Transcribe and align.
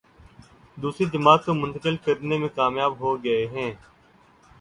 دوسری 0.77 1.05
جماعت 1.13 1.45
کو 1.45 1.53
منتقل 1.53 1.97
کرنے 1.97 2.37
میں 2.37 2.49
کامیاب 2.55 2.99
ہو 2.99 3.15
گئے۔ 3.23 3.71